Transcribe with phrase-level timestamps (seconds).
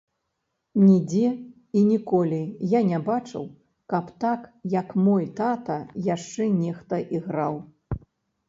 [0.85, 1.27] Нідзе
[1.81, 2.39] і ніколі
[2.77, 3.43] я не бачыў,
[3.93, 4.41] каб так,
[4.79, 5.77] як мой тата,
[6.13, 7.53] яшчэ нехта іграў.